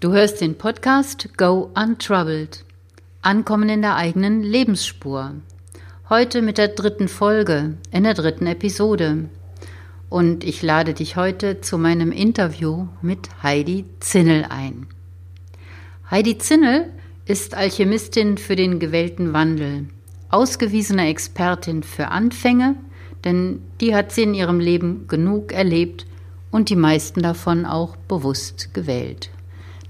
[0.00, 2.64] Du hörst den Podcast Go Untroubled.
[3.20, 5.32] Ankommen in der eigenen Lebensspur.
[6.08, 9.28] Heute mit der dritten Folge, in der dritten Episode.
[10.08, 14.86] Und ich lade dich heute zu meinem Interview mit Heidi Zinnel ein.
[16.08, 16.92] Heidi Zinnel
[17.26, 19.88] ist Alchemistin für den gewählten Wandel,
[20.30, 22.76] ausgewiesene Expertin für Anfänge,
[23.24, 26.06] denn die hat sie in ihrem Leben genug erlebt
[26.52, 29.30] und die meisten davon auch bewusst gewählt.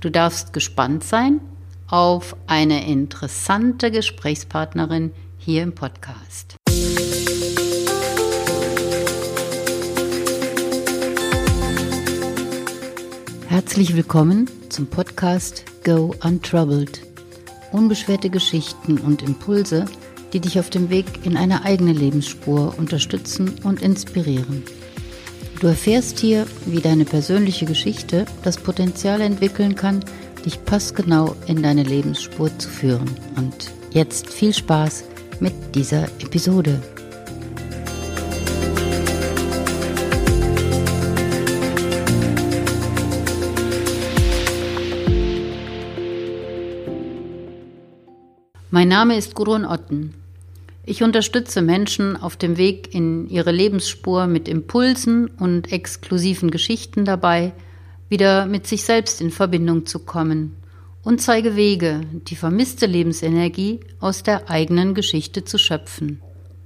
[0.01, 1.41] Du darfst gespannt sein
[1.89, 6.55] auf eine interessante Gesprächspartnerin hier im Podcast.
[13.49, 17.03] Herzlich willkommen zum Podcast Go Untroubled.
[17.73, 19.87] Unbeschwerte Geschichten und Impulse,
[20.33, 24.63] die dich auf dem Weg in eine eigene Lebensspur unterstützen und inspirieren.
[25.61, 30.05] Du erfährst hier, wie deine persönliche Geschichte das Potenzial entwickeln kann,
[30.45, 33.11] dich passgenau in deine Lebensspur zu führen.
[33.35, 35.03] Und jetzt viel Spaß
[35.41, 36.81] mit dieser Episode.
[48.71, 50.15] Mein Name ist Gudrun Otten.
[50.91, 57.53] Ich unterstütze Menschen auf dem Weg in ihre Lebensspur mit Impulsen und exklusiven Geschichten dabei,
[58.09, 60.57] wieder mit sich selbst in Verbindung zu kommen
[61.03, 66.23] und zeige Wege, die vermisste Lebensenergie aus der eigenen Geschichte zu schöpfen,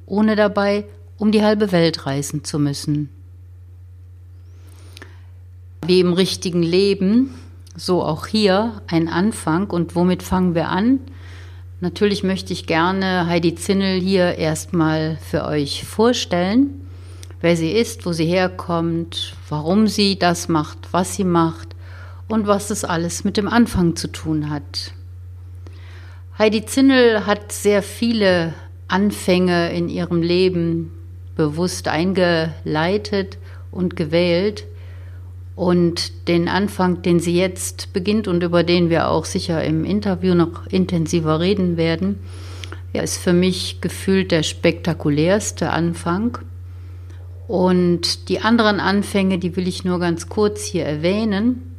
[0.06, 0.84] ohne dabei
[1.18, 3.08] um die halbe Welt reisen zu müssen.
[5.84, 7.34] Wie im richtigen Leben,
[7.74, 11.00] so auch hier ein Anfang und womit fangen wir an?
[11.82, 16.86] Natürlich möchte ich gerne Heidi Zinnel hier erstmal für euch vorstellen,
[17.40, 21.74] wer sie ist, wo sie herkommt, warum sie das macht, was sie macht
[22.28, 24.92] und was das alles mit dem Anfang zu tun hat.
[26.38, 28.54] Heidi Zinnel hat sehr viele
[28.86, 30.92] Anfänge in ihrem Leben
[31.34, 33.38] bewusst eingeleitet
[33.72, 34.66] und gewählt.
[35.54, 40.34] Und den Anfang, den sie jetzt beginnt und über den wir auch sicher im Interview
[40.34, 42.18] noch intensiver reden werden,
[42.92, 46.38] ja, ist für mich gefühlt der spektakulärste Anfang.
[47.48, 51.74] Und die anderen Anfänge, die will ich nur ganz kurz hier erwähnen.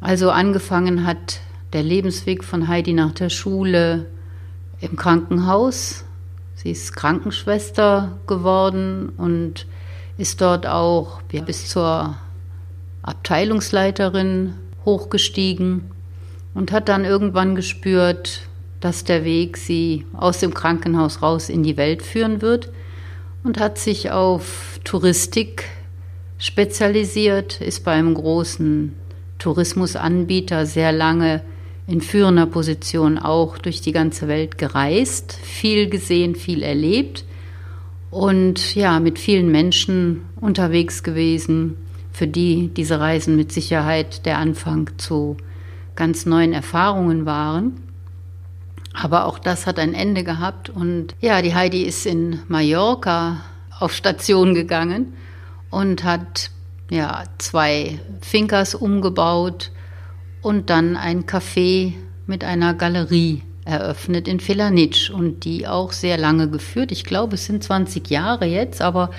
[0.00, 1.40] Also angefangen hat
[1.72, 4.06] der Lebensweg von Heidi nach der Schule
[4.80, 6.04] im Krankenhaus.
[6.54, 9.66] Sie ist Krankenschwester geworden und
[10.16, 12.16] ist dort auch bis zur
[13.04, 14.54] Abteilungsleiterin
[14.84, 15.90] hochgestiegen
[16.54, 18.48] und hat dann irgendwann gespürt,
[18.80, 22.70] dass der Weg sie aus dem Krankenhaus raus in die Welt führen wird
[23.42, 25.64] und hat sich auf Touristik
[26.38, 28.94] spezialisiert, ist bei einem großen
[29.38, 31.42] Tourismusanbieter sehr lange
[31.86, 37.24] in führender Position auch durch die ganze Welt gereist, viel gesehen, viel erlebt
[38.10, 41.76] und ja, mit vielen Menschen unterwegs gewesen,
[42.14, 45.36] für die diese Reisen mit Sicherheit der Anfang zu
[45.96, 47.82] ganz neuen Erfahrungen waren.
[48.94, 53.40] Aber auch das hat ein Ende gehabt und ja, die Heidi ist in Mallorca
[53.80, 55.14] auf Station gegangen
[55.70, 56.52] und hat
[56.88, 59.72] ja zwei Finkers umgebaut
[60.40, 61.94] und dann ein Café
[62.26, 66.92] mit einer Galerie eröffnet in Felanitsch und die auch sehr lange geführt.
[66.92, 69.10] Ich glaube, es sind 20 Jahre jetzt, aber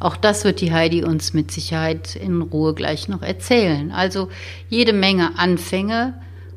[0.00, 3.92] auch das wird die Heidi uns mit Sicherheit in Ruhe gleich noch erzählen.
[3.92, 4.28] Also
[4.68, 6.14] jede Menge Anfänge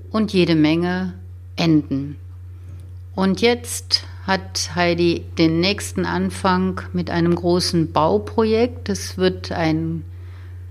[0.09, 1.13] und jede Menge
[1.55, 2.17] Enden.
[3.13, 8.89] Und jetzt hat Heidi den nächsten Anfang mit einem großen Bauprojekt.
[8.89, 10.03] Es wird ein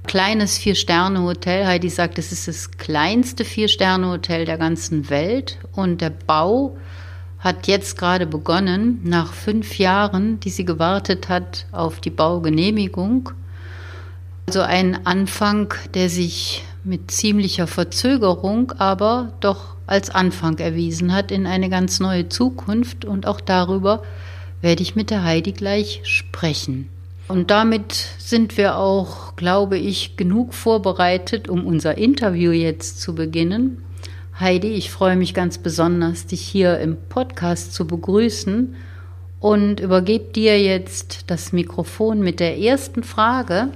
[0.05, 1.67] kleines Vier-Sterne-Hotel.
[1.67, 5.59] Heidi sagt, es ist das kleinste Vier-Sterne-Hotel der ganzen Welt.
[5.73, 6.77] Und der Bau
[7.39, 13.31] hat jetzt gerade begonnen, nach fünf Jahren, die sie gewartet hat auf die Baugenehmigung.
[14.47, 21.47] Also ein Anfang, der sich mit ziemlicher Verzögerung, aber doch als Anfang erwiesen hat in
[21.47, 23.05] eine ganz neue Zukunft.
[23.05, 24.03] Und auch darüber
[24.61, 26.89] werde ich mit der Heidi gleich sprechen.
[27.27, 33.83] Und damit sind wir auch, glaube ich, genug vorbereitet, um unser Interview jetzt zu beginnen.
[34.39, 38.75] Heidi, ich freue mich ganz besonders, dich hier im Podcast zu begrüßen
[39.41, 43.69] und übergebe dir jetzt das Mikrofon mit der ersten Frage.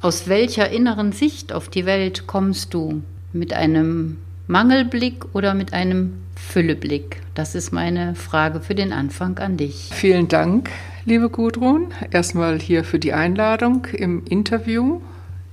[0.00, 3.02] Aus welcher inneren Sicht auf die Welt kommst du?
[3.32, 7.20] Mit einem Mangelblick oder mit einem Fülleblick?
[7.34, 9.90] Das ist meine Frage für den Anfang an dich.
[9.92, 10.70] Vielen Dank,
[11.04, 15.00] liebe Gudrun, erstmal hier für die Einladung im Interview,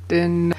[0.09, 0.53] denn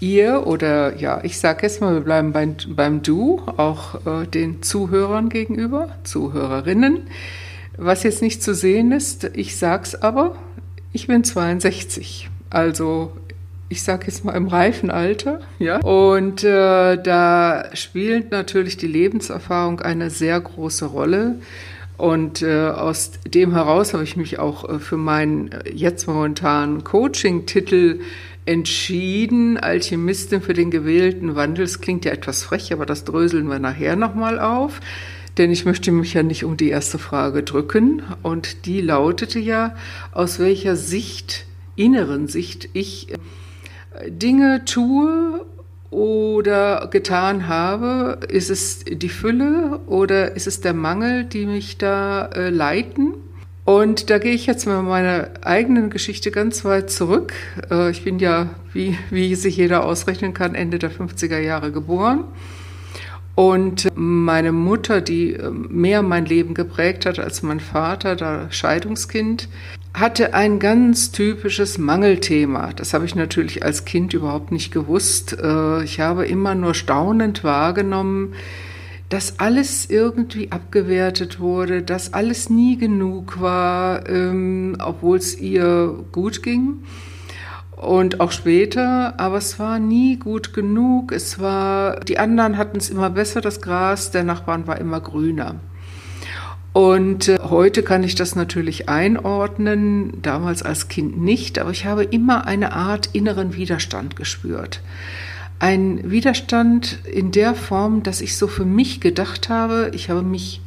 [0.00, 4.62] ihr oder ja, ich sage jetzt mal, wir bleiben beim, beim Du, auch äh, den
[4.62, 7.08] Zuhörern gegenüber, Zuhörerinnen.
[7.76, 10.36] Was jetzt nicht zu sehen ist, ich sag's aber,
[10.92, 12.30] ich bin 62.
[12.50, 13.12] Also
[13.68, 15.78] ich sage jetzt mal im reifen Alter, ja.
[15.78, 21.36] Und äh, da spielt natürlich die Lebenserfahrung eine sehr große Rolle.
[21.96, 26.82] Und äh, aus dem heraus habe ich mich auch äh, für meinen äh, jetzt momentanen
[26.82, 28.00] Coaching-Titel
[28.46, 31.64] entschieden, Alchemistin für den gewählten Wandel.
[31.64, 34.80] Das klingt ja etwas frech, aber das dröseln wir nachher nochmal auf.
[35.38, 38.02] Denn ich möchte mich ja nicht um die erste Frage drücken.
[38.22, 39.74] Und die lautete ja,
[40.12, 41.46] aus welcher Sicht,
[41.76, 43.18] inneren Sicht ich äh,
[44.08, 45.44] Dinge tue
[45.90, 48.18] oder getan habe?
[48.28, 53.14] Ist es die Fülle oder ist es der Mangel, die mich da äh, leiten?
[53.64, 57.32] Und da gehe ich jetzt mal meine eigenen Geschichte ganz weit zurück.
[57.70, 62.24] Äh, ich bin ja, wie, wie sich jeder ausrechnen kann, Ende der 50er Jahre geboren.
[63.34, 69.48] Und meine Mutter, die äh, mehr mein Leben geprägt hat als mein Vater, da Scheidungskind,
[69.94, 72.72] hatte ein ganz typisches Mangelthema.
[72.72, 75.38] Das habe ich natürlich als Kind überhaupt nicht gewusst.
[75.40, 78.34] Äh, ich habe immer nur staunend wahrgenommen,
[79.08, 86.42] dass alles irgendwie abgewertet wurde, dass alles nie genug war, ähm, obwohl es ihr gut
[86.42, 86.82] ging.
[87.76, 91.12] Und auch später, aber es war nie gut genug.
[91.12, 95.56] Es war, die anderen hatten es immer besser, das Gras, der Nachbarn war immer grüner.
[96.74, 102.02] Und äh, heute kann ich das natürlich einordnen, damals als Kind nicht, aber ich habe
[102.02, 104.80] immer eine Art inneren Widerstand gespürt.
[105.60, 110.62] Ein Widerstand in der Form, dass ich so für mich gedacht habe, ich habe mich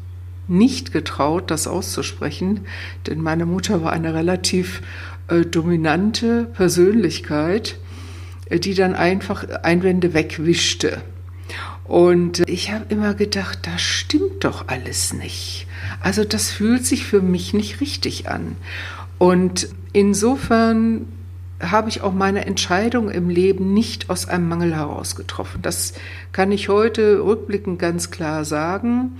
[0.47, 2.61] nicht getraut, das auszusprechen,
[3.05, 4.81] denn meine Mutter war eine relativ
[5.27, 7.77] äh, dominante Persönlichkeit,
[8.49, 11.01] äh, die dann einfach Einwände wegwischte.
[11.83, 15.66] Und ich habe immer gedacht, das stimmt doch alles nicht.
[16.01, 18.55] Also das fühlt sich für mich nicht richtig an.
[19.17, 21.07] Und insofern
[21.59, 25.61] habe ich auch meine Entscheidung im Leben nicht aus einem Mangel heraus getroffen.
[25.61, 25.93] Das
[26.31, 29.17] kann ich heute rückblickend ganz klar sagen.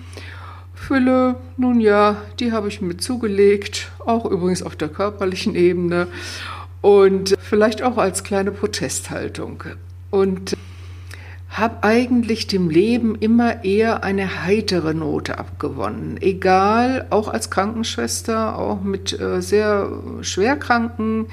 [0.76, 6.08] Fülle, nun ja, die habe ich mir zugelegt, auch übrigens auf der körperlichen Ebene
[6.82, 9.64] und vielleicht auch als kleine Protesthaltung.
[10.12, 10.56] Und
[11.50, 16.18] habe eigentlich dem Leben immer eher eine heitere Note abgewonnen.
[16.20, 19.90] Egal, auch als Krankenschwester, auch mit äh, sehr
[20.22, 21.28] schwerkranken.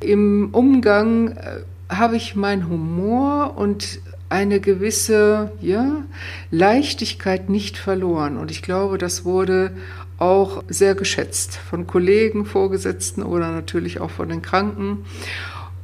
[0.00, 4.00] Im Umgang äh, habe ich meinen Humor und
[4.30, 6.04] eine gewisse ja,
[6.50, 8.38] Leichtigkeit nicht verloren.
[8.38, 9.72] Und ich glaube, das wurde
[10.18, 15.04] auch sehr geschätzt von Kollegen, Vorgesetzten oder natürlich auch von den Kranken.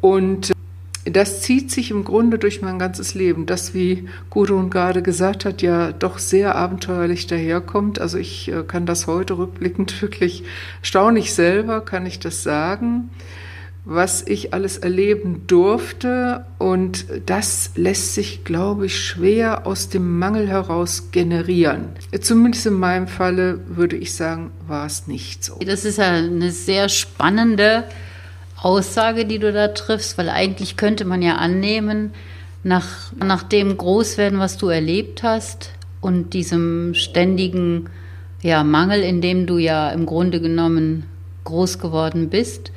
[0.00, 0.53] Und
[1.10, 5.62] das zieht sich im Grunde durch mein ganzes Leben, das, wie Gudrun gerade gesagt hat,
[5.62, 8.00] ja doch sehr abenteuerlich daherkommt.
[8.00, 10.44] Also ich äh, kann das heute rückblickend wirklich
[10.82, 13.10] staunlich selber, kann ich das sagen,
[13.84, 16.44] was ich alles erleben durfte.
[16.58, 21.90] Und das lässt sich, glaube ich, schwer aus dem Mangel heraus generieren.
[22.20, 25.58] Zumindest in meinem Falle würde ich sagen, war es nicht so.
[25.64, 27.84] Das ist ja eine sehr spannende
[28.62, 32.12] Aussage, die du da triffst, weil eigentlich könnte man ja annehmen,
[32.64, 37.88] nach, nach dem Großwerden, was du erlebt hast und diesem ständigen
[38.43, 41.06] ja, Mangel, in dem du ja im Grunde genommen
[41.44, 42.72] groß geworden bist,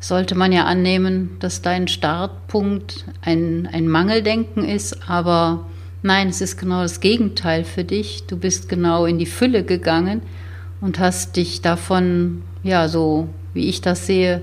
[0.00, 5.66] sollte man ja annehmen, dass dein Startpunkt ein, ein Mangeldenken ist, aber
[6.02, 8.24] nein, es ist genau das Gegenteil für dich.
[8.26, 10.22] Du bist genau in die Fülle gegangen
[10.80, 14.42] und hast dich davon, ja, so wie ich das sehe,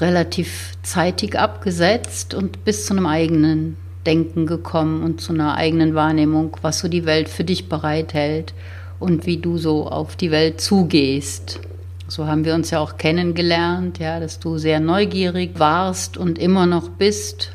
[0.00, 3.76] relativ zeitig abgesetzt und bis zu einem eigenen
[4.06, 8.54] Denken gekommen und zu einer eigenen Wahrnehmung, was so die Welt für dich bereithält
[9.00, 11.60] und wie du so auf die Welt zugehst.
[12.08, 16.66] So haben wir uns ja auch kennengelernt, ja, dass du sehr neugierig warst und immer
[16.66, 17.50] noch bist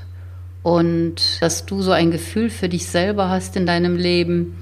[0.61, 4.60] und dass du so ein Gefühl für dich selber hast in deinem Leben,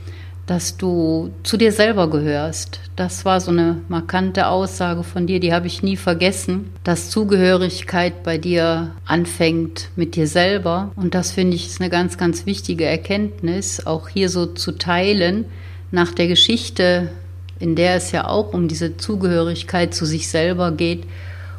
[0.49, 2.79] dass du zu dir selber gehörst.
[2.95, 8.23] Das war so eine markante Aussage von dir, die habe ich nie vergessen, dass Zugehörigkeit
[8.23, 10.91] bei dir anfängt mit dir selber.
[10.95, 15.45] Und das finde ich ist eine ganz, ganz wichtige Erkenntnis, auch hier so zu teilen
[15.91, 17.11] nach der Geschichte,
[17.59, 21.03] in der es ja auch um diese Zugehörigkeit zu sich selber geht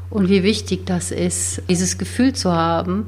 [0.08, 3.06] und wie wichtig das ist, dieses Gefühl zu haben,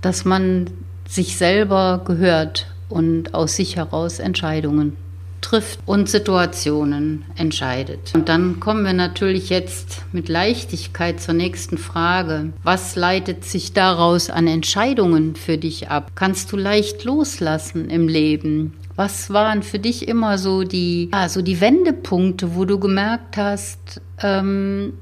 [0.00, 0.68] dass man
[1.08, 4.96] sich selber gehört und aus sich heraus Entscheidungen
[5.42, 8.12] trifft und Situationen entscheidet.
[8.14, 12.52] Und dann kommen wir natürlich jetzt mit Leichtigkeit zur nächsten Frage.
[12.62, 16.12] Was leitet sich daraus an Entscheidungen für dich ab?
[16.14, 18.72] Kannst du leicht loslassen im Leben?
[18.96, 24.92] Was waren für dich immer so die, so die Wendepunkte, wo du gemerkt hast, ähm,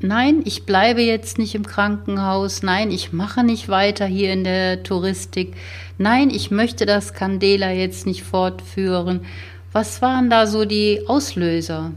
[0.00, 4.82] nein, ich bleibe jetzt nicht im Krankenhaus, nein, ich mache nicht weiter hier in der
[4.82, 5.54] Touristik,
[5.98, 9.20] nein, ich möchte das Candela jetzt nicht fortführen.
[9.76, 11.92] Was waren da so die Auslöser?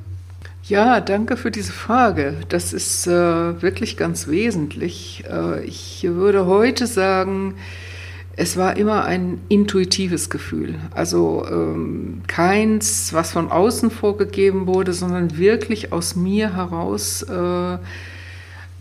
[0.65, 2.36] Ja, danke für diese Frage.
[2.50, 5.24] Das ist äh, wirklich ganz wesentlich.
[5.31, 7.55] Äh, ich würde heute sagen,
[8.36, 10.75] es war immer ein intuitives Gefühl.
[10.93, 17.77] Also ähm, keins, was von außen vorgegeben wurde, sondern wirklich aus mir heraus äh,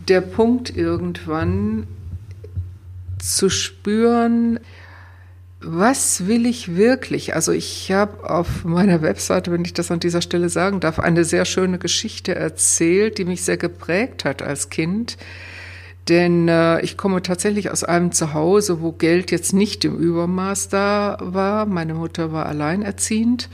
[0.08, 1.86] der Punkt irgendwann
[3.20, 4.58] zu spüren,
[5.60, 7.34] was will ich wirklich?
[7.34, 11.24] Also ich habe auf meiner Webseite, wenn ich das an dieser Stelle sagen darf, eine
[11.24, 15.16] sehr schöne Geschichte erzählt, die mich sehr geprägt hat als Kind.
[16.08, 21.18] Denn äh, ich komme tatsächlich aus einem Zuhause, wo Geld jetzt nicht im Übermaß da
[21.20, 21.66] war.
[21.66, 23.50] Meine Mutter war alleinerziehend.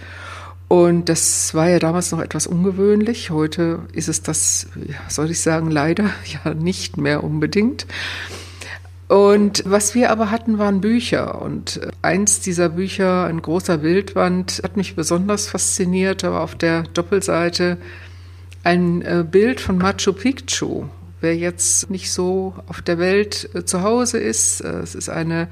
[0.68, 3.30] Und das war ja damals noch etwas ungewöhnlich.
[3.30, 4.66] Heute ist es das,
[5.08, 6.11] soll ich sagen, leider
[6.44, 7.87] ja nicht mehr unbedingt.
[9.08, 11.42] Und was wir aber hatten, waren Bücher.
[11.42, 16.23] Und eins dieser Bücher, ein großer Wildwand, hat mich besonders fasziniert.
[16.23, 17.76] War auf der Doppelseite
[18.62, 20.84] ein äh, Bild von Machu Picchu.
[21.20, 25.49] Wer jetzt nicht so auf der Welt äh, zu Hause ist, äh, es ist eine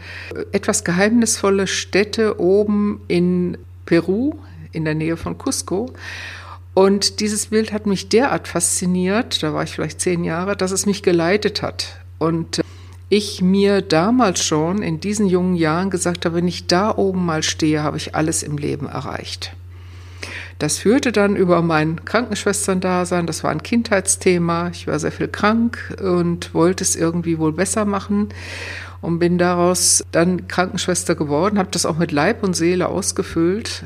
[0.53, 4.35] etwas geheimnisvolle Stätte oben in Peru,
[4.73, 5.93] in der Nähe von Cusco.
[6.75, 10.87] Und dieses Bild hat mich derart fasziniert, da war ich vielleicht zehn Jahre, dass es
[10.87, 11.99] mich geleitet hat.
[12.19, 12.62] Und
[13.13, 17.43] ich mir damals schon in diesen jungen Jahren gesagt habe, wenn ich da oben mal
[17.43, 19.53] stehe, habe ich alles im Leben erreicht.
[20.59, 23.27] Das führte dann über mein Krankenschwestern-Dasein.
[23.27, 24.71] Das war ein Kindheitsthema.
[24.73, 28.31] Ich war sehr viel krank und wollte es irgendwie wohl besser machen
[29.03, 33.85] und bin daraus dann Krankenschwester geworden, habe das auch mit Leib und Seele ausgefüllt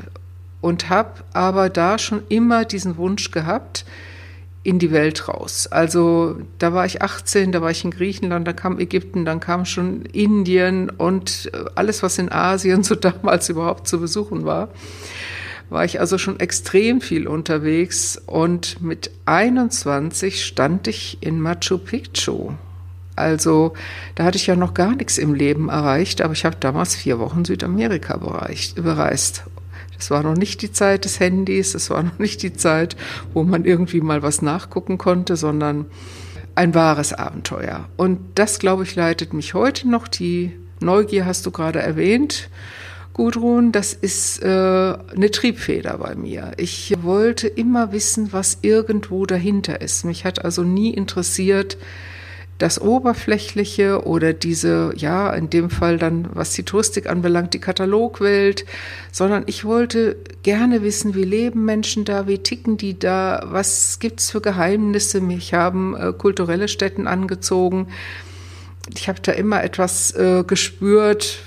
[0.61, 3.83] und habe aber da schon immer diesen Wunsch gehabt,
[4.67, 5.67] in die Welt raus.
[5.67, 9.63] Also da war ich 18, da war ich in Griechenland, da kam Ägypten, dann kam
[9.63, 14.69] schon Indien und alles, was in Asien so damals überhaupt zu besuchen war
[15.69, 22.53] war ich also schon extrem viel unterwegs und mit 21 stand ich in Machu Picchu.
[23.17, 23.73] Also
[24.15, 27.19] da hatte ich ja noch gar nichts im Leben erreicht, aber ich habe damals vier
[27.19, 29.43] Wochen Südamerika bereist.
[29.97, 32.95] Das war noch nicht die Zeit des Handys, das war noch nicht die Zeit,
[33.33, 35.85] wo man irgendwie mal was nachgucken konnte, sondern
[36.55, 37.87] ein wahres Abenteuer.
[37.97, 40.07] Und das, glaube ich, leitet mich heute noch.
[40.07, 42.49] Die Neugier hast du gerade erwähnt.
[43.13, 46.51] Gudrun, das ist äh, eine Triebfeder bei mir.
[46.57, 50.05] Ich wollte immer wissen, was irgendwo dahinter ist.
[50.05, 51.77] Mich hat also nie interessiert,
[52.57, 58.65] das Oberflächliche oder diese, ja, in dem Fall dann, was die Touristik anbelangt, die Katalogwelt,
[59.11, 64.31] sondern ich wollte gerne wissen, wie leben Menschen da, wie ticken die da, was gibt's
[64.31, 65.21] für Geheimnisse.
[65.21, 67.87] Mich haben äh, kulturelle Stätten angezogen.
[68.95, 71.39] Ich habe da immer etwas äh, gespürt,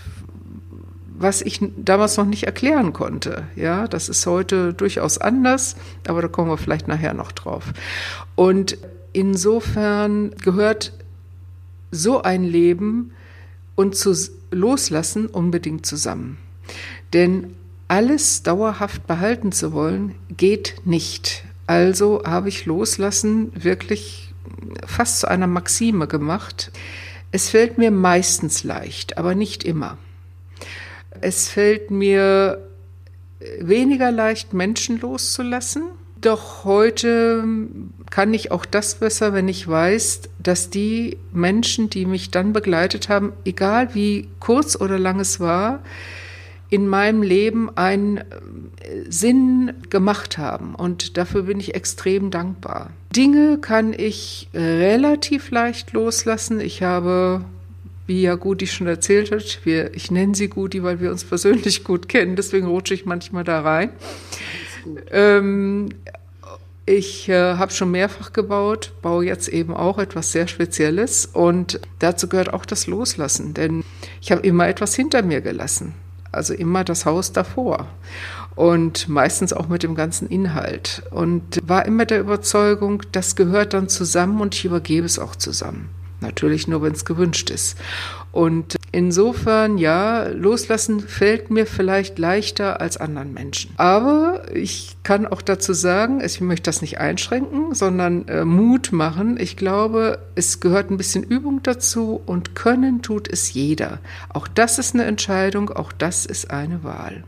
[1.18, 3.44] was ich damals noch nicht erklären konnte.
[3.56, 5.76] Ja, das ist heute durchaus anders,
[6.06, 7.64] aber da kommen wir vielleicht nachher noch drauf.
[8.36, 8.78] Und
[9.12, 10.92] insofern gehört
[11.90, 13.12] so ein Leben
[13.74, 14.14] und zu
[14.50, 16.38] loslassen unbedingt zusammen.
[17.12, 17.54] Denn
[17.88, 21.44] alles dauerhaft behalten zu wollen, geht nicht.
[21.66, 24.32] Also habe ich loslassen wirklich
[24.86, 26.70] fast zu einer Maxime gemacht.
[27.32, 29.98] Es fällt mir meistens leicht, aber nicht immer.
[31.20, 32.66] Es fällt mir
[33.60, 35.82] weniger leicht, Menschen loszulassen.
[36.20, 37.44] Doch heute
[38.10, 43.08] kann ich auch das besser, wenn ich weiß, dass die Menschen, die mich dann begleitet
[43.08, 45.80] haben, egal wie kurz oder lang es war,
[46.68, 48.24] in meinem Leben einen äh,
[49.08, 50.74] Sinn gemacht haben.
[50.74, 52.90] Und dafür bin ich extrem dankbar.
[53.14, 56.60] Dinge kann ich relativ leicht loslassen.
[56.60, 57.44] Ich habe
[58.10, 61.84] wie ja Guti schon erzählt hat, wir, ich nenne sie Guti, weil wir uns persönlich
[61.84, 63.90] gut kennen, deswegen rutsche ich manchmal da rein.
[65.10, 65.90] Ähm,
[66.86, 72.28] ich äh, habe schon mehrfach gebaut, baue jetzt eben auch etwas sehr Spezielles und dazu
[72.28, 73.84] gehört auch das Loslassen, denn
[74.20, 75.94] ich habe immer etwas hinter mir gelassen,
[76.32, 77.86] also immer das Haus davor
[78.56, 83.88] und meistens auch mit dem ganzen Inhalt und war immer der Überzeugung, das gehört dann
[83.88, 85.90] zusammen und ich übergebe es auch zusammen.
[86.20, 87.78] Natürlich nur, wenn es gewünscht ist.
[88.32, 93.72] Und Insofern, ja, loslassen fällt mir vielleicht leichter als anderen Menschen.
[93.76, 99.38] Aber ich kann auch dazu sagen, ich möchte das nicht einschränken, sondern äh, Mut machen.
[99.38, 104.00] Ich glaube, es gehört ein bisschen Übung dazu und können tut es jeder.
[104.28, 107.22] Auch das ist eine Entscheidung, auch das ist eine Wahl.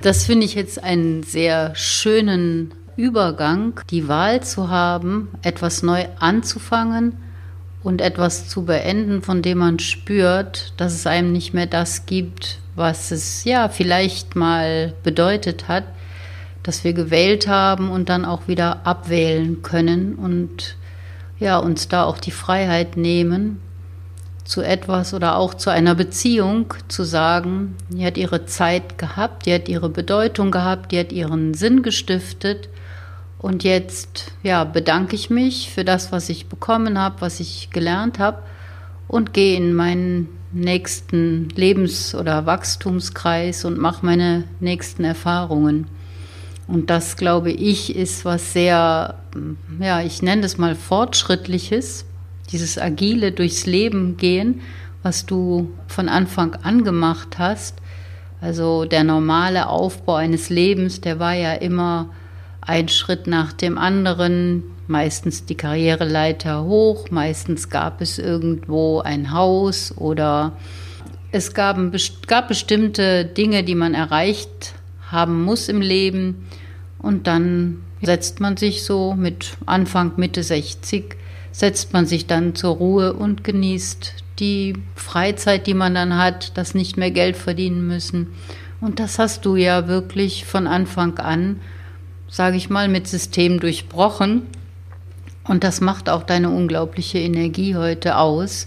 [0.00, 7.14] Das finde ich jetzt einen sehr schönen Übergang, die Wahl zu haben, etwas neu anzufangen
[7.82, 12.58] und etwas zu beenden, von dem man spürt, dass es einem nicht mehr das gibt,
[12.74, 15.84] was es ja vielleicht mal bedeutet hat,
[16.62, 20.76] dass wir gewählt haben und dann auch wieder abwählen können und
[21.38, 23.60] ja, uns da auch die Freiheit nehmen,
[24.44, 29.54] zu etwas oder auch zu einer Beziehung zu sagen, die hat ihre Zeit gehabt, die
[29.54, 32.68] hat ihre Bedeutung gehabt, die hat ihren Sinn gestiftet
[33.38, 38.18] und jetzt, ja, bedanke ich mich für das, was ich bekommen habe, was ich gelernt
[38.18, 38.42] habe
[39.06, 45.86] und gehe in meinen nächsten Lebens- oder Wachstumskreis und mache meine nächsten Erfahrungen.
[46.66, 49.14] Und das, glaube ich, ist was sehr,
[49.80, 52.04] ja, ich nenne das mal fortschrittliches,
[52.50, 54.60] dieses agile durchs Leben gehen,
[55.02, 57.76] was du von Anfang an gemacht hast.
[58.40, 62.10] Also der normale Aufbau eines Lebens, der war ja immer
[62.60, 69.96] ein Schritt nach dem anderen, meistens die Karriereleiter hoch, meistens gab es irgendwo ein Haus
[69.96, 70.56] oder
[71.30, 71.78] es gab,
[72.26, 74.74] gab bestimmte Dinge, die man erreicht
[75.10, 76.46] haben muss im Leben.
[76.98, 81.16] Und dann setzt man sich so mit Anfang, Mitte 60,
[81.52, 86.74] setzt man sich dann zur Ruhe und genießt die Freizeit, die man dann hat, das
[86.74, 88.28] nicht mehr Geld verdienen müssen.
[88.80, 91.60] Und das hast du ja wirklich von Anfang an
[92.28, 94.42] sage ich mal, mit System durchbrochen.
[95.44, 98.66] Und das macht auch deine unglaubliche Energie heute aus.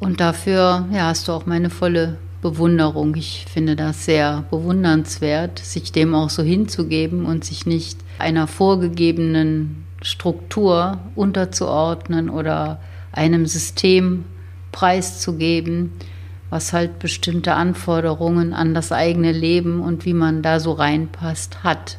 [0.00, 3.14] Und dafür ja, hast du auch meine volle Bewunderung.
[3.14, 9.86] Ich finde das sehr bewundernswert, sich dem auch so hinzugeben und sich nicht einer vorgegebenen
[10.02, 12.80] Struktur unterzuordnen oder
[13.12, 14.24] einem System
[14.72, 15.92] preiszugeben,
[16.50, 21.96] was halt bestimmte Anforderungen an das eigene Leben und wie man da so reinpasst hat.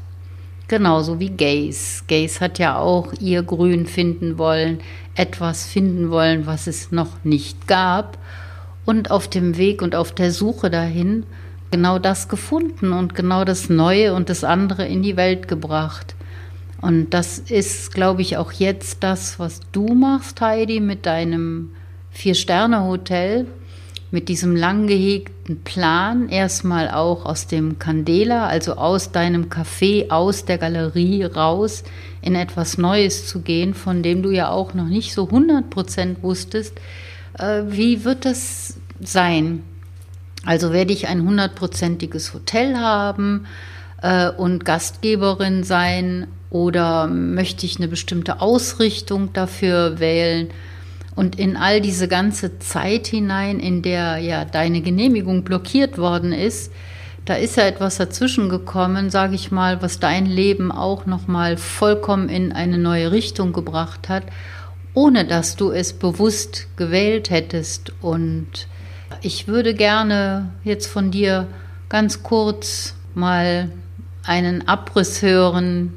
[0.68, 2.04] Genauso wie Gaze.
[2.08, 4.80] Gaze hat ja auch ihr Grün finden wollen,
[5.14, 8.18] etwas finden wollen, was es noch nicht gab.
[8.86, 11.26] Und auf dem Weg und auf der Suche dahin
[11.72, 16.16] genau das gefunden und genau das Neue und das andere in die Welt gebracht.
[16.82, 21.72] Und das ist, glaube ich, auch jetzt das, was du machst, Heidi, mit deinem
[22.12, 23.48] Vier-Sterne-Hotel
[24.16, 30.46] mit diesem lang gehegten Plan erstmal auch aus dem Candela, also aus deinem Café, aus
[30.46, 31.84] der Galerie raus
[32.22, 36.24] in etwas Neues zu gehen, von dem du ja auch noch nicht so 100 Prozent
[36.24, 36.80] wusstest.
[37.38, 39.64] Äh, wie wird das sein?
[40.46, 43.48] Also werde ich ein hundertprozentiges Hotel haben
[44.02, 50.52] äh, und Gastgeberin sein oder möchte ich eine bestimmte Ausrichtung dafür wählen?
[51.16, 56.72] Und in all diese ganze Zeit hinein, in der ja deine Genehmigung blockiert worden ist,
[57.26, 61.58] da ist ja etwas dazwischen gekommen, sage ich mal, was dein Leben auch noch mal
[61.58, 64.24] vollkommen in eine neue Richtung gebracht hat,
[64.94, 67.94] ohne dass du es bewusst gewählt hättest.
[68.02, 68.68] Und
[69.22, 71.48] ich würde gerne jetzt von dir
[71.90, 73.72] ganz kurz mal
[74.24, 75.94] einen Abriss hören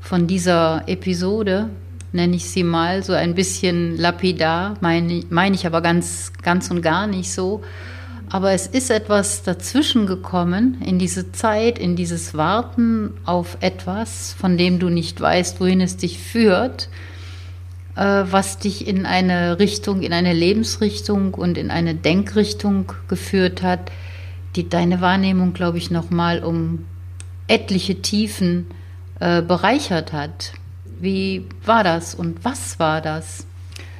[0.00, 1.70] von dieser Episode,
[2.14, 6.80] nenne ich sie mal, so ein bisschen lapidar, meine mein ich aber ganz, ganz und
[6.80, 7.62] gar nicht so.
[8.30, 14.56] Aber es ist etwas dazwischen gekommen in diese Zeit, in dieses Warten auf etwas, von
[14.56, 16.88] dem du nicht weißt, wohin es dich führt,
[17.96, 23.90] äh, was dich in eine Richtung, in eine Lebensrichtung und in eine Denkrichtung geführt hat,
[24.56, 26.86] die deine Wahrnehmung, glaube ich, nochmal um
[27.46, 28.66] etliche Tiefen
[29.20, 30.52] äh, bereichert hat.
[31.00, 33.46] Wie war das und was war das?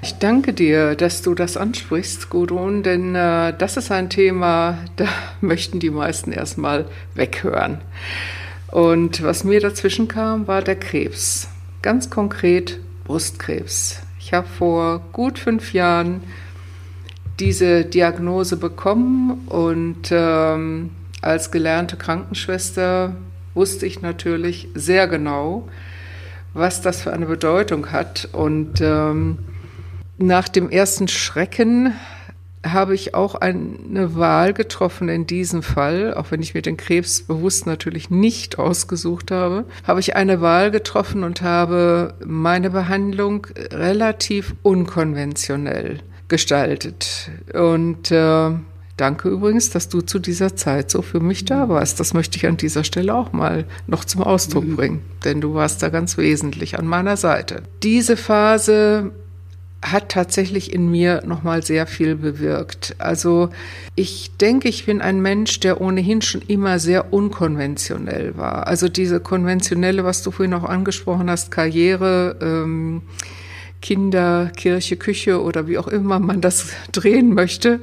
[0.02, 5.08] Ich danke dir, dass du das ansprichst, Gudrun, denn äh, das ist ein Thema, da
[5.40, 7.78] möchten die meisten erstmal weghören.
[8.70, 11.48] Und was mir dazwischen kam, war der Krebs.
[11.80, 14.02] Ganz konkret Brustkrebs.
[14.18, 16.22] Ich habe vor gut fünf Jahren
[17.40, 23.16] diese Diagnose bekommen und ähm, als gelernte Krankenschwester
[23.54, 25.68] wusste ich natürlich sehr genau,
[26.54, 28.28] was das für eine Bedeutung hat.
[28.32, 29.38] Und ähm,
[30.16, 31.92] nach dem ersten Schrecken
[32.64, 37.22] habe ich auch eine Wahl getroffen in diesem Fall, auch wenn ich mir den Krebs
[37.22, 44.54] bewusst natürlich nicht ausgesucht habe, habe ich eine Wahl getroffen und habe meine Behandlung relativ
[44.62, 47.30] unkonventionell gestaltet.
[47.52, 48.50] Und äh,
[48.96, 51.98] Danke übrigens, dass du zu dieser Zeit so für mich da warst.
[51.98, 54.76] Das möchte ich an dieser Stelle auch mal noch zum Ausdruck mhm.
[54.76, 57.64] bringen, denn du warst da ganz wesentlich an meiner Seite.
[57.82, 59.10] Diese Phase
[59.84, 62.94] hat tatsächlich in mir nochmal sehr viel bewirkt.
[62.98, 63.50] Also
[63.94, 68.66] ich denke, ich bin ein Mensch, der ohnehin schon immer sehr unkonventionell war.
[68.66, 73.02] Also diese konventionelle, was du vorhin auch angesprochen hast, Karriere, ähm,
[73.84, 77.80] Kinder, Kirche, Küche oder wie auch immer man das drehen möchte,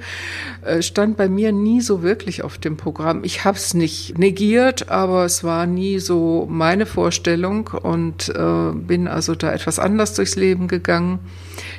[0.65, 3.23] äh, stand bei mir nie so wirklich auf dem Programm.
[3.23, 9.07] Ich habe es nicht negiert, aber es war nie so meine Vorstellung und äh, bin
[9.07, 11.19] also da etwas anders durchs Leben gegangen.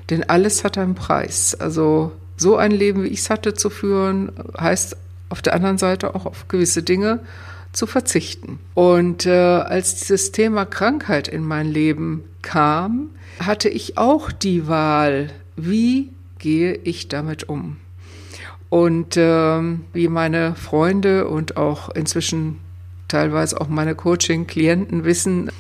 [0.09, 1.57] Denn alles hat einen Preis.
[1.57, 4.97] Also so ein Leben, wie ich es hatte zu führen, heißt
[5.31, 7.19] auf der anderen Seite auch auf gewisse Dinge
[7.73, 8.61] zu verzichten.
[8.75, 13.11] Und äh, als dieses Thema Krankheit in mein Leben kam,
[13.47, 17.77] hatte ich auch die Wahl, wie gehe ich damit um.
[18.69, 19.61] Und äh,
[19.93, 22.59] wie meine Freunde und auch inzwischen
[23.09, 25.51] teilweise auch meine Coaching-Klienten wissen,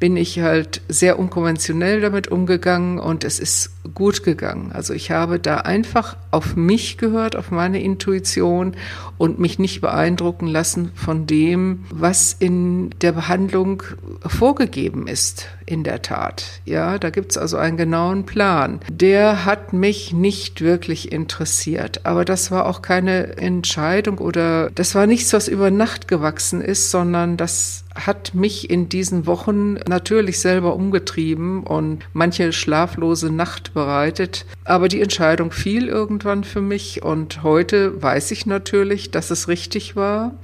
[0.00, 4.70] bin ich halt sehr unkonventionell damit umgegangen und es ist gut gegangen.
[4.72, 8.76] Also ich habe da einfach auf mich gehört, auf meine Intuition
[9.16, 13.82] und mich nicht beeindrucken lassen von dem, was in der Behandlung
[14.24, 16.60] vorgegeben ist, in der Tat.
[16.64, 18.80] Ja, da gibt's also einen genauen Plan.
[18.90, 25.06] Der hat mich nicht wirklich interessiert, aber das war auch keine Entscheidung oder das war
[25.06, 30.74] nichts, was über Nacht gewachsen ist, sondern das hat mich in diesen Wochen natürlich selber
[30.74, 34.46] umgetrieben und manche schlaflose Nacht bereitet.
[34.64, 39.96] Aber die Entscheidung fiel irgendwann für mich und heute weiß ich natürlich, dass es richtig
[39.96, 40.34] war.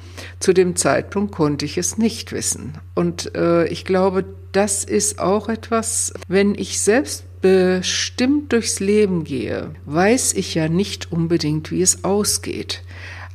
[0.41, 2.75] Zu dem Zeitpunkt konnte ich es nicht wissen.
[2.95, 9.75] Und äh, ich glaube, das ist auch etwas, wenn ich selbst bestimmt durchs Leben gehe,
[9.85, 12.83] weiß ich ja nicht unbedingt, wie es ausgeht.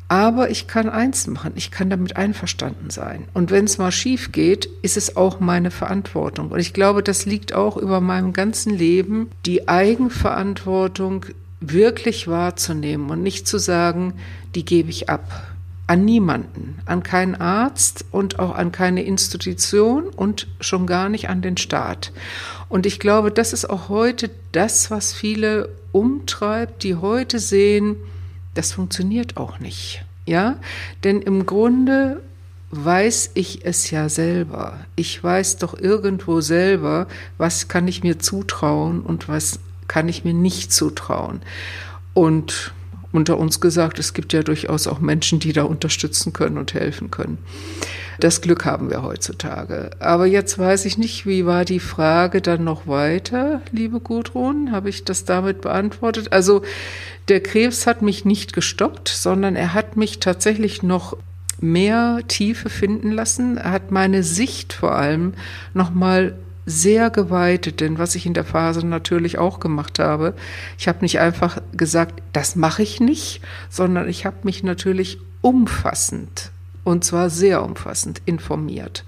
[0.09, 3.25] Aber ich kann eins machen, ich kann damit einverstanden sein.
[3.35, 6.49] Und wenn es mal schief geht, ist es auch meine Verantwortung.
[6.49, 11.27] Und ich glaube, das liegt auch über meinem ganzen Leben, die Eigenverantwortung
[11.61, 14.13] wirklich wahrzunehmen und nicht zu sagen,
[14.55, 15.53] die gebe ich ab.
[15.85, 21.43] An niemanden, an keinen Arzt und auch an keine Institution und schon gar nicht an
[21.43, 22.11] den Staat.
[22.67, 27.95] Und ich glaube, das ist auch heute das, was viele umtreibt, die heute sehen,
[28.53, 30.03] das funktioniert auch nicht.
[30.25, 30.57] Ja,
[31.03, 32.21] denn im Grunde
[32.71, 34.79] weiß ich es ja selber.
[34.95, 37.07] Ich weiß doch irgendwo selber,
[37.37, 41.41] was kann ich mir zutrauen und was kann ich mir nicht zutrauen.
[42.13, 42.73] Und
[43.11, 47.09] unter uns gesagt, es gibt ja durchaus auch Menschen, die da unterstützen können und helfen
[47.11, 47.39] können.
[48.19, 49.91] Das Glück haben wir heutzutage.
[49.99, 54.71] Aber jetzt weiß ich nicht, wie war die Frage dann noch weiter, liebe Gudrun?
[54.71, 56.33] Habe ich das damit beantwortet?
[56.33, 56.61] Also
[57.29, 61.15] der Krebs hat mich nicht gestoppt, sondern er hat mich tatsächlich noch
[61.61, 63.57] mehr Tiefe finden lassen.
[63.57, 65.33] Er hat meine Sicht vor allem
[65.73, 66.35] noch mal
[66.69, 70.35] sehr geweitet, denn was ich in der Phase natürlich auch gemacht habe,
[70.77, 76.51] ich habe nicht einfach gesagt, das mache ich nicht, sondern ich habe mich natürlich umfassend
[76.83, 79.03] und zwar sehr umfassend informiert.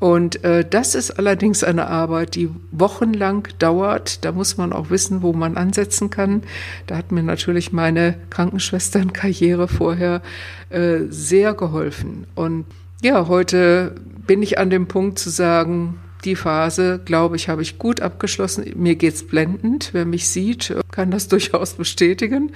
[0.00, 4.24] Und äh, das ist allerdings eine Arbeit, die wochenlang dauert.
[4.24, 6.44] Da muss man auch wissen, wo man ansetzen kann.
[6.86, 10.22] Da hat mir natürlich meine Krankenschwesternkarriere vorher
[10.70, 12.28] äh, sehr geholfen.
[12.36, 12.66] Und
[13.02, 17.78] ja, heute bin ich an dem Punkt zu sagen, die Phase, glaube ich, habe ich
[17.78, 18.64] gut abgeschlossen.
[18.76, 19.90] Mir geht's blendend.
[19.92, 22.52] Wer mich sieht, kann das durchaus bestätigen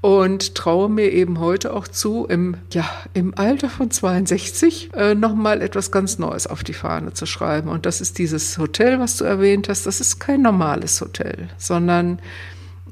[0.00, 5.60] und traue mir eben heute auch zu, im, ja, im Alter von 62 äh, nochmal
[5.60, 7.68] etwas ganz Neues auf die Fahne zu schreiben.
[7.68, 9.86] Und das ist dieses Hotel, was du erwähnt hast.
[9.86, 12.20] Das ist kein normales Hotel, sondern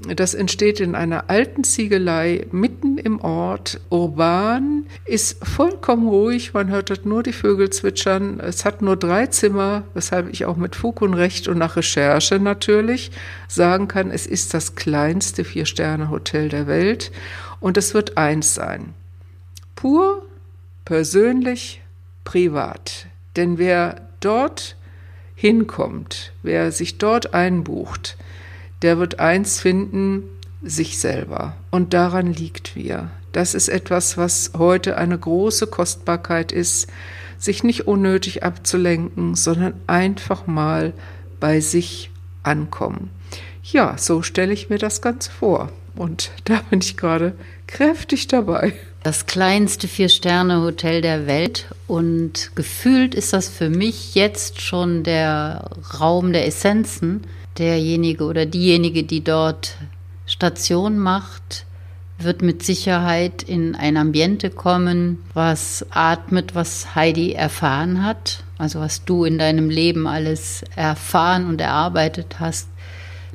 [0.06, 6.90] das entsteht in einer alten Ziegelei mitten im Ort, urban, ist vollkommen ruhig, man hört
[6.90, 8.38] dort nur die Vögel zwitschern.
[8.40, 12.38] Es hat nur drei Zimmer, weshalb ich auch mit Fug und Recht und nach Recherche
[12.38, 13.10] natürlich
[13.48, 17.10] sagen kann, es ist das kleinste Vier-Sterne-Hotel der Welt
[17.60, 18.94] und es wird eins sein.
[19.74, 20.22] Pur,
[20.84, 21.82] persönlich,
[22.24, 23.06] privat.
[23.36, 24.76] Denn wer dort
[25.34, 28.16] hinkommt, wer sich dort einbucht,
[28.82, 30.24] der wird eins finden,
[30.62, 31.56] sich selber.
[31.70, 33.10] Und daran liegt wir.
[33.32, 36.88] Das ist etwas, was heute eine große Kostbarkeit ist,
[37.38, 40.92] sich nicht unnötig abzulenken, sondern einfach mal
[41.38, 42.10] bei sich
[42.42, 43.10] ankommen.
[43.62, 45.70] Ja, so stelle ich mir das Ganze vor.
[45.94, 47.34] Und da bin ich gerade
[47.66, 48.72] kräftig dabei.
[49.02, 51.66] Das kleinste Vier-Sterne-Hotel der Welt.
[51.86, 57.22] Und gefühlt ist das für mich jetzt schon der Raum der Essenzen
[57.58, 59.76] derjenige oder diejenige, die dort
[60.26, 61.66] Station macht,
[62.18, 69.04] wird mit Sicherheit in ein Ambiente kommen, was atmet, was Heidi erfahren hat, also was
[69.04, 72.68] du in deinem Leben alles erfahren und erarbeitet hast.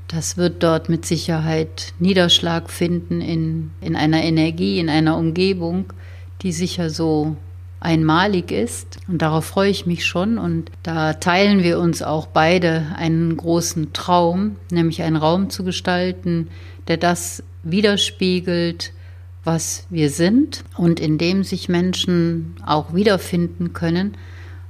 [0.10, 5.94] Das wird dort mit Sicherheit Niederschlag finden in, in einer Energie, in einer Umgebung,
[6.42, 7.38] die sicher so
[7.84, 8.98] einmalig ist.
[9.08, 10.38] Und darauf freue ich mich schon.
[10.38, 16.48] Und da teilen wir uns auch beide einen großen Traum, nämlich einen Raum zu gestalten,
[16.88, 18.94] der das widerspiegelt,
[19.44, 24.18] was wir sind und in dem sich Menschen auch wiederfinden können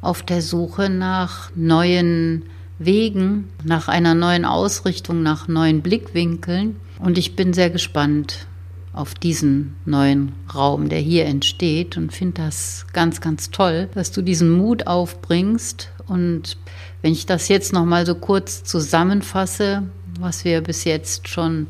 [0.01, 2.43] auf der Suche nach neuen
[2.79, 6.75] Wegen, nach einer neuen Ausrichtung, nach neuen Blickwinkeln.
[6.99, 8.47] Und ich bin sehr gespannt,
[8.93, 14.21] auf diesen neuen Raum, der hier entsteht und finde das ganz, ganz toll, dass du
[14.21, 15.89] diesen Mut aufbringst.
[16.07, 16.57] Und
[17.01, 19.83] wenn ich das jetzt noch mal so kurz zusammenfasse,
[20.19, 21.67] was wir bis jetzt schon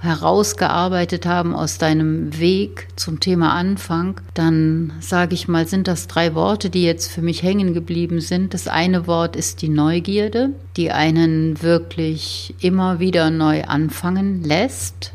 [0.00, 6.34] herausgearbeitet haben aus deinem Weg zum Thema Anfang, dann sage ich mal, sind das drei
[6.34, 8.52] Worte, die jetzt für mich hängen geblieben sind.
[8.52, 15.12] Das eine Wort ist die Neugierde, die einen wirklich immer wieder neu anfangen lässt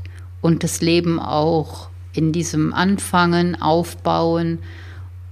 [0.47, 4.59] und das Leben auch in diesem Anfangen, Aufbauen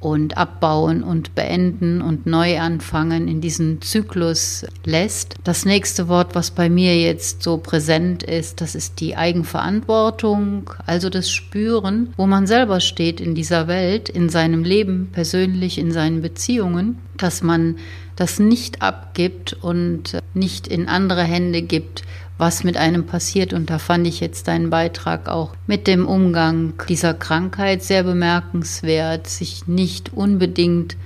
[0.01, 5.35] und Abbauen und Beenden und Neuanfangen in diesen Zyklus lässt.
[5.45, 11.09] Das nächste Wort, was bei mir jetzt so präsent ist, das ist die Eigenverantwortung, also
[11.09, 16.21] das Spüren, wo man selber steht in dieser Welt, in seinem Leben persönlich, in seinen
[16.21, 17.77] Beziehungen, dass man
[18.17, 22.03] das nicht abgibt und nicht in andere Hände gibt,
[22.37, 23.53] was mit einem passiert.
[23.53, 29.27] Und da fand ich jetzt deinen Beitrag auch mit dem Umgang dieser Krankheit sehr bemerkenswert,
[29.27, 30.97] sich nicht unbedingt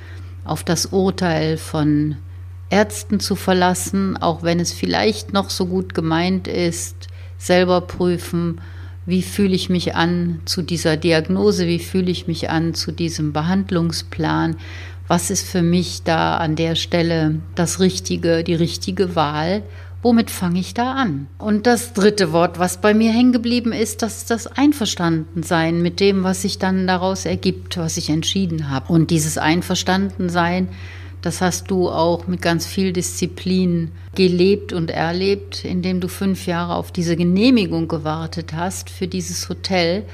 [0.44, 2.16] auf das Urteil von
[2.70, 8.62] Ärzten zu verlassen, auch wenn es vielleicht noch so gut gemeint ist, selber prüfen,
[9.06, 13.34] wie fühle ich mich an zu dieser Diagnose, wie fühle ich mich an zu diesem
[13.34, 14.58] Behandlungsplan,
[15.08, 19.64] was ist für mich da an der Stelle das Richtige, die richtige Wahl
[20.02, 21.28] Womit fange ich da an?
[21.38, 26.00] Und das dritte Wort, was bei mir hängen geblieben ist, das ist das Einverstandensein mit
[26.00, 28.94] dem, was sich dann daraus ergibt, was ich entschieden habe.
[28.94, 30.70] Und dieses Einverstandensein,
[31.22, 36.76] das hast du auch mit ganz viel Disziplin gelebt und erlebt, indem du fünf Jahre
[36.76, 40.06] auf diese Genehmigung gewartet hast für dieses Hotel.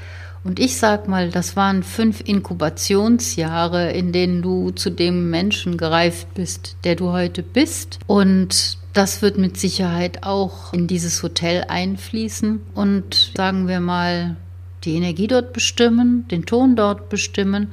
[0.42, 6.34] Und ich sag mal, das waren fünf Inkubationsjahre, in denen du zu dem Menschen gereift
[6.34, 8.00] bist, der du heute bist.
[8.08, 14.36] Und das wird mit Sicherheit auch in dieses Hotel einfließen und sagen wir mal,
[14.84, 17.72] die Energie dort bestimmen, den Ton dort bestimmen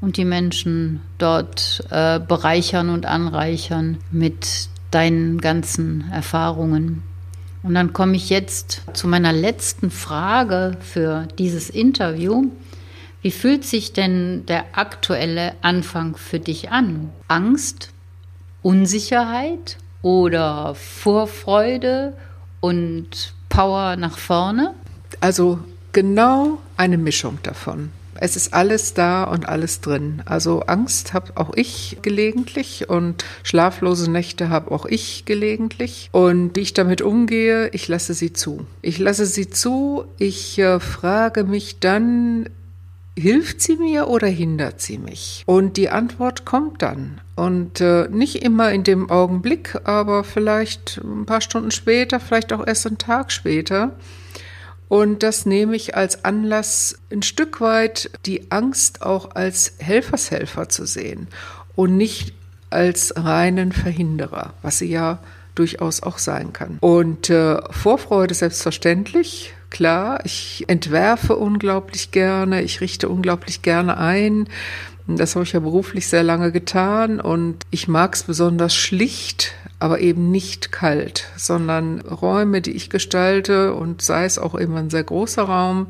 [0.00, 7.02] und die Menschen dort äh, bereichern und anreichern mit deinen ganzen Erfahrungen.
[7.62, 12.50] Und dann komme ich jetzt zu meiner letzten Frage für dieses Interview.
[13.20, 17.10] Wie fühlt sich denn der aktuelle Anfang für dich an?
[17.28, 17.90] Angst?
[18.62, 19.76] Unsicherheit?
[20.02, 22.14] Oder Vorfreude
[22.60, 24.74] und Power nach vorne?
[25.20, 25.58] Also
[25.92, 27.90] genau eine Mischung davon.
[28.14, 30.22] Es ist alles da und alles drin.
[30.26, 36.08] Also Angst habe auch ich gelegentlich und schlaflose Nächte habe auch ich gelegentlich.
[36.12, 38.66] Und wie ich damit umgehe, ich lasse sie zu.
[38.80, 40.04] Ich lasse sie zu.
[40.18, 42.48] Ich äh, frage mich dann,
[43.22, 45.44] Hilft sie mir oder hindert sie mich?
[45.46, 47.20] Und die Antwort kommt dann.
[47.36, 52.66] Und äh, nicht immer in dem Augenblick, aber vielleicht ein paar Stunden später, vielleicht auch
[52.66, 53.92] erst einen Tag später.
[54.88, 60.84] Und das nehme ich als Anlass, ein Stück weit die Angst auch als Helfershelfer zu
[60.84, 61.28] sehen
[61.76, 62.34] und nicht
[62.70, 65.20] als reinen Verhinderer, was sie ja
[65.54, 66.78] durchaus auch sein kann.
[66.80, 70.20] Und äh, Vorfreude selbstverständlich, klar.
[70.24, 74.46] Ich entwerfe unglaublich gerne, ich richte unglaublich gerne ein.
[75.08, 79.98] Das habe ich ja beruflich sehr lange getan und ich mag es besonders schlicht, aber
[79.98, 85.02] eben nicht kalt, sondern Räume, die ich gestalte und sei es auch immer ein sehr
[85.02, 85.88] großer Raum,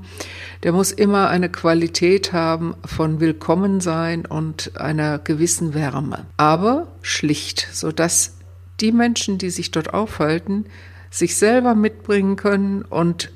[0.63, 7.93] der muss immer eine Qualität haben von Willkommensein und einer gewissen Wärme, aber schlicht, so
[7.93, 8.37] dass
[8.81, 10.65] die Menschen, die sich dort aufhalten,
[11.11, 13.31] sich selber mitbringen können und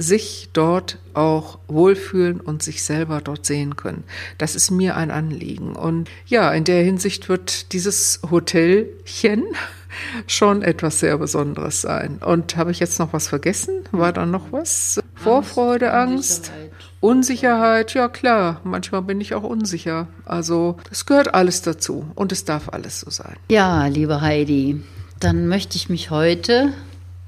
[0.00, 4.04] sich dort auch wohlfühlen und sich selber dort sehen können.
[4.38, 5.76] Das ist mir ein Anliegen.
[5.76, 9.44] Und ja, in der Hinsicht wird dieses Hotelchen
[10.26, 12.18] schon etwas sehr Besonderes sein.
[12.24, 13.84] Und habe ich jetzt noch was vergessen?
[13.92, 14.98] War da noch was?
[14.98, 16.70] Angst, Vorfreude, Angst, Unsicherheit.
[17.00, 20.08] Unsicherheit, ja klar, manchmal bin ich auch unsicher.
[20.24, 23.36] Also das gehört alles dazu und es darf alles so sein.
[23.50, 24.82] Ja, liebe Heidi,
[25.18, 26.72] dann möchte ich mich heute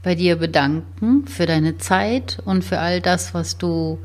[0.02, 3.98] bei dir bedanken für deine Zeit und für all das, was du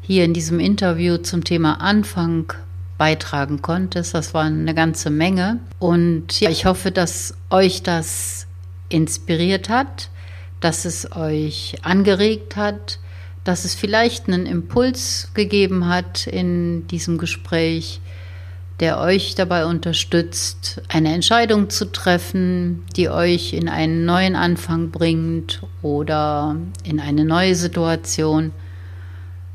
[0.00, 2.52] hier in diesem Interview zum Thema Anfang
[2.98, 4.14] beitragen konntest.
[4.14, 5.60] Das war eine ganze Menge.
[5.78, 8.46] Und ja, ich hoffe, dass euch das
[8.88, 10.10] inspiriert hat,
[10.60, 12.98] dass es euch angeregt hat,
[13.44, 18.00] dass es vielleicht einen Impuls gegeben hat in diesem Gespräch,
[18.80, 25.62] der euch dabei unterstützt, eine Entscheidung zu treffen, die euch in einen neuen Anfang bringt
[25.82, 28.52] oder in eine neue Situation.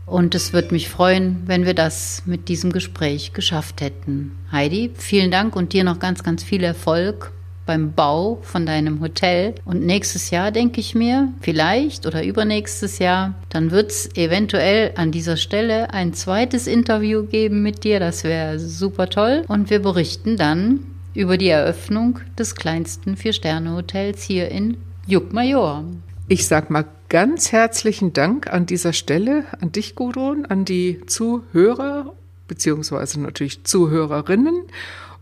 [0.05, 4.31] Und es würde mich freuen, wenn wir das mit diesem Gespräch geschafft hätten.
[4.51, 7.31] Heidi, vielen Dank und dir noch ganz, ganz viel Erfolg
[7.69, 9.53] beim Bau von deinem Hotel.
[9.63, 15.11] Und nächstes Jahr denke ich mir, vielleicht oder übernächstes Jahr, dann wird es eventuell an
[15.11, 17.99] dieser Stelle ein zweites Interview geben mit dir.
[17.99, 19.43] Das wäre super toll.
[19.47, 20.79] Und wir berichten dann
[21.13, 25.83] über die Eröffnung des kleinsten Vier-Sterne-Hotels hier in Juckmajor.
[26.27, 32.13] Ich sag mal ganz herzlichen Dank an dieser Stelle an dich, Gudrun, an die Zuhörer
[32.47, 34.63] beziehungsweise natürlich Zuhörerinnen.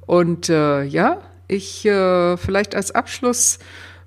[0.06, 3.60] Und äh, ja, ich äh, vielleicht als Abschluss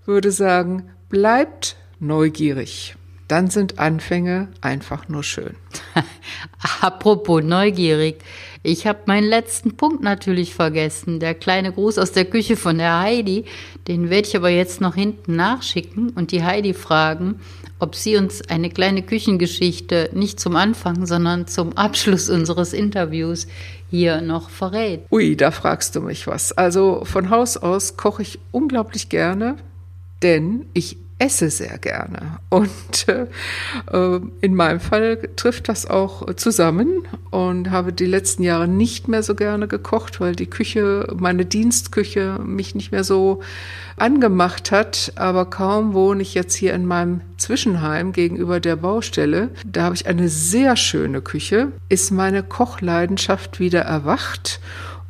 [0.04, 2.96] würde sagen, bleibt neugierig.
[3.28, 5.54] Dann sind Anfänge einfach nur schön.
[6.80, 8.16] Apropos neugierig.
[8.64, 11.20] Ich habe meinen letzten Punkt natürlich vergessen.
[11.20, 13.44] Der kleine Gruß aus der Küche von der Heidi.
[13.86, 17.38] Den werde ich aber jetzt noch hinten nachschicken und die Heidi fragen,
[17.78, 23.46] ob sie uns eine kleine Küchengeschichte nicht zum Anfang, sondern zum Abschluss unseres Interviews
[23.90, 25.02] hier noch verrät.
[25.10, 26.52] Ui, da fragst du mich was.
[26.52, 29.56] Also von Haus aus koche ich unglaublich gerne,
[30.22, 32.38] denn ich esse sehr gerne.
[32.48, 33.26] Und äh,
[33.92, 39.22] äh, in meinem Fall trifft das auch zusammen und habe die letzten Jahre nicht mehr
[39.22, 43.40] so gerne gekocht, weil die Küche, meine Dienstküche mich nicht mehr so
[43.98, 45.12] angemacht hat.
[45.16, 49.50] Aber kaum wohne ich jetzt hier in meinem Zwischenheim gegenüber der Baustelle.
[49.66, 54.58] Da habe ich eine sehr schöne Küche, ist meine Kochleidenschaft wieder erwacht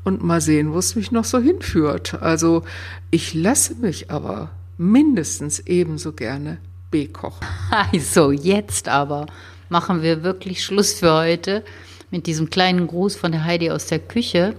[0.02, 2.20] und mal sehen, wo es mich noch so hinführt.
[2.20, 2.64] Also
[3.12, 6.56] ich lasse mich aber mindestens ebenso gerne
[6.90, 7.46] bekochen.
[7.92, 9.26] Also jetzt aber
[9.68, 11.62] machen wir wirklich Schluss für heute
[12.10, 14.54] mit diesem kleinen Gruß von der Heidi aus der Küche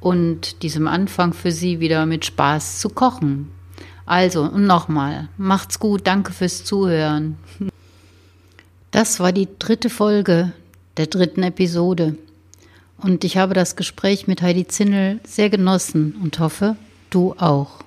[0.00, 3.52] und diesem Anfang für Sie wieder mit Spaß zu kochen.
[4.06, 7.38] Also nochmal, macht's gut, danke fürs Zuhören.
[8.90, 10.52] Das war die dritte Folge
[10.96, 12.16] der dritten Episode.
[12.98, 16.76] Und ich habe das Gespräch mit Heidi Zinnel sehr genossen und hoffe,
[17.10, 17.84] du auch.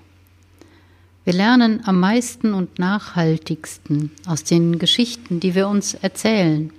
[1.26, 6.72] Wir lernen am meisten und nachhaltigsten aus den Geschichten, die wir uns erzählen.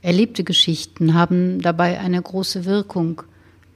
[0.00, 3.22] Erlebte Geschichten haben dabei eine große Wirkung,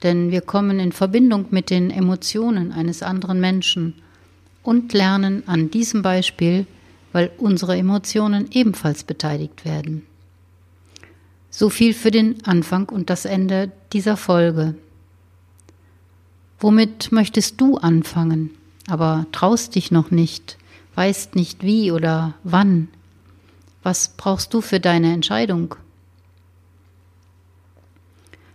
[0.01, 3.93] denn wir kommen in Verbindung mit den Emotionen eines anderen Menschen
[4.63, 6.65] und lernen an diesem Beispiel,
[7.11, 10.07] weil unsere Emotionen ebenfalls beteiligt werden.
[11.51, 14.73] So viel für den Anfang und das Ende dieser Folge.
[16.59, 18.51] Womit möchtest du anfangen?
[18.87, 20.57] Aber traust dich noch nicht,
[20.95, 22.87] weißt nicht wie oder wann.
[23.83, 25.75] Was brauchst du für deine Entscheidung?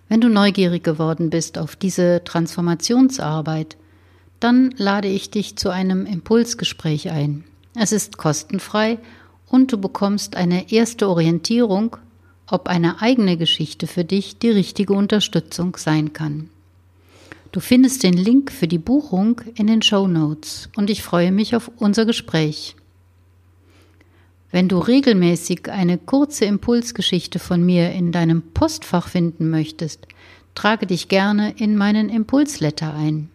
[0.09, 3.77] Wenn du neugierig geworden bist auf diese Transformationsarbeit,
[4.39, 7.45] dann lade ich dich zu einem Impulsgespräch ein.
[7.75, 8.99] Es ist kostenfrei
[9.49, 11.97] und du bekommst eine erste Orientierung,
[12.49, 16.51] ob eine eigene Geschichte für dich die richtige Unterstützung sein kann.
[17.57, 21.57] Du findest den Link für die Buchung in den Show Notes und ich freue mich
[21.57, 22.77] auf unser Gespräch.
[24.51, 30.07] Wenn du regelmäßig eine kurze Impulsgeschichte von mir in deinem Postfach finden möchtest,
[30.55, 33.31] trage dich gerne in meinen Impulsletter ein.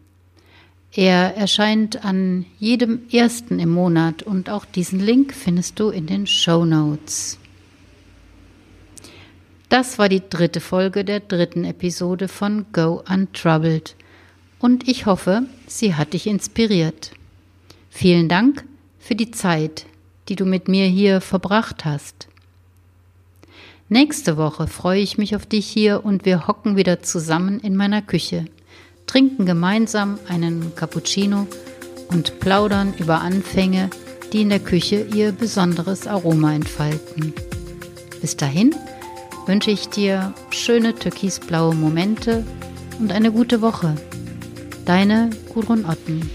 [0.92, 6.28] Er erscheint an jedem ersten im Monat und auch diesen Link findest du in den
[6.28, 7.40] Show Notes.
[9.70, 13.96] Das war die dritte Folge der dritten Episode von Go Untroubled
[14.62, 17.12] und ich hoffe, sie hat dich inspiriert.
[17.90, 18.64] Vielen Dank
[19.00, 19.86] für die Zeit,
[20.30, 22.28] die du mit mir hier verbracht hast.
[23.90, 28.02] Nächste Woche freue ich mich auf dich hier und wir hocken wieder zusammen in meiner
[28.02, 28.46] Küche,
[29.08, 31.48] trinken gemeinsam einen Cappuccino
[32.10, 33.90] und plaudern über Anfänge,
[34.32, 37.34] die in der Küche ihr besonderes Aroma entfalten.
[38.22, 38.74] Bis dahin
[39.46, 42.46] wünsche ich dir schöne türkisblaue Momente
[43.00, 43.96] und eine gute Woche.
[44.86, 46.30] Deine Gudrun Otten.